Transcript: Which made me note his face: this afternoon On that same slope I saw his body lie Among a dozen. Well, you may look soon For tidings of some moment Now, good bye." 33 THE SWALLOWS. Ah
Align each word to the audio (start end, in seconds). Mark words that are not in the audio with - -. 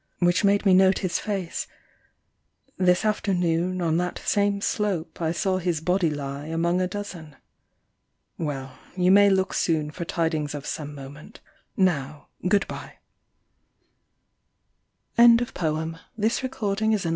Which 0.17 0.43
made 0.43 0.65
me 0.65 0.73
note 0.73 0.97
his 1.05 1.19
face: 1.19 1.67
this 2.75 3.05
afternoon 3.05 3.83
On 3.83 3.97
that 3.97 4.17
same 4.25 4.59
slope 4.59 5.21
I 5.21 5.31
saw 5.31 5.59
his 5.59 5.79
body 5.79 6.09
lie 6.09 6.47
Among 6.47 6.81
a 6.81 6.87
dozen. 6.87 7.35
Well, 8.35 8.79
you 8.97 9.11
may 9.11 9.29
look 9.29 9.53
soon 9.53 9.91
For 9.91 10.03
tidings 10.03 10.55
of 10.55 10.65
some 10.65 10.95
moment 10.95 11.39
Now, 11.77 12.29
good 12.47 12.67
bye." 12.67 12.93
33 15.15 15.35
THE 16.17 16.29
SWALLOWS. 16.31 17.05
Ah 17.05 17.09